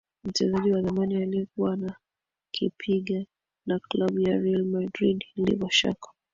[0.23, 3.23] mchezaji wa zamani aliyekuwa anakipiga
[3.65, 6.11] na klabu ya real madrid livo shako